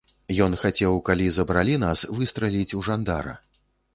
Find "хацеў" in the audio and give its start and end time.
0.61-0.95